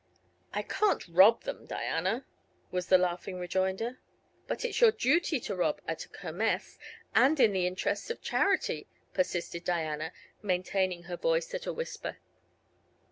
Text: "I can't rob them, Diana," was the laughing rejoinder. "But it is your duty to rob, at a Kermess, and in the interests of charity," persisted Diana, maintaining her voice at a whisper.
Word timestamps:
"I 0.51 0.63
can't 0.63 1.07
rob 1.07 1.43
them, 1.43 1.67
Diana," 1.67 2.25
was 2.71 2.87
the 2.87 2.97
laughing 2.97 3.37
rejoinder. 3.37 3.99
"But 4.47 4.65
it 4.65 4.69
is 4.69 4.81
your 4.81 4.91
duty 4.91 5.39
to 5.41 5.55
rob, 5.55 5.79
at 5.87 6.05
a 6.05 6.09
Kermess, 6.09 6.79
and 7.13 7.39
in 7.39 7.53
the 7.53 7.67
interests 7.67 8.09
of 8.09 8.19
charity," 8.19 8.87
persisted 9.13 9.63
Diana, 9.63 10.11
maintaining 10.41 11.03
her 11.03 11.17
voice 11.17 11.53
at 11.53 11.67
a 11.67 11.71
whisper. 11.73 12.17